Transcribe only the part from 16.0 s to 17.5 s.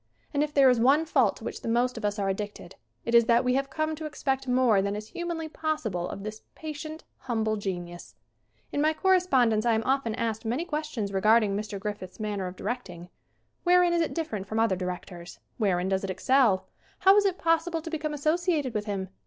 it excel? How is it